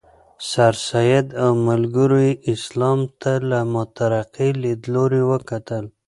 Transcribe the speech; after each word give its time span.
سرسید 0.49 1.27
او 1.43 1.51
ملګرو 1.67 2.19
یې 2.27 2.33
اسلام 2.53 2.99
ته 3.21 3.33
له 3.49 3.59
مترقي 3.73 4.49
لیدلوري 4.61 5.21
وکتل. 5.31 5.85